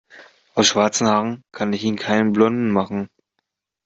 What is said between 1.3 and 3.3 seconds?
kann ich Ihnen keine blonden machen.